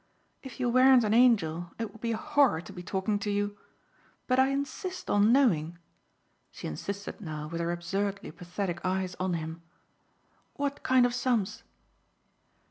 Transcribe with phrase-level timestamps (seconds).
[0.41, 3.55] "If you weren't an angel it would be a horror to be talking to you.
[4.25, 5.77] But I insist on knowing."
[6.49, 9.61] She insisted now with her absurdly pathetic eyes on him.
[10.55, 11.61] "What kind of sums?"